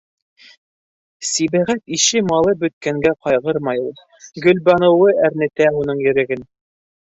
Сибәғәт 1.31 1.83
ише 1.97 2.21
малы 2.29 2.55
бөткәнгә 2.63 3.11
ҡайғырмай 3.27 3.83
ул: 3.83 3.93
Гөлбаныуы 4.47 5.15
әрнетә 5.29 5.69
уның 5.85 6.03
йөрәген. 6.09 6.51